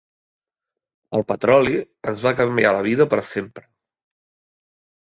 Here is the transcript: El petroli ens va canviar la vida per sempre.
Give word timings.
El 1.17 1.25
petroli 1.33 1.75
ens 2.13 2.25
va 2.27 2.35
canviar 2.43 2.75
la 2.79 2.83
vida 2.91 3.09
per 3.15 3.25
sempre. 3.33 3.69